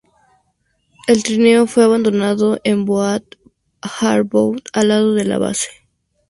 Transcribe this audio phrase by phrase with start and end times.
[1.05, 3.35] El trineo fue abandonado en Boat
[3.83, 5.67] Harbour, al lado de la base.